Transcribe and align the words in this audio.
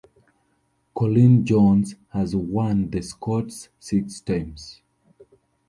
Colleen 0.95 1.45
Jones 1.45 1.93
has 2.11 2.35
won 2.35 2.89
the 2.89 3.03
Scotts 3.03 3.69
six 3.79 4.19
times. 4.19 4.81